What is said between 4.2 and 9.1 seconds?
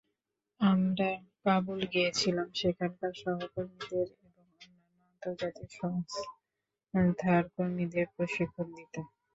এবং অন্যান্য আন্তর্জাতিক সংস্থার কর্মীদের প্রশিক্ষণ দিতে।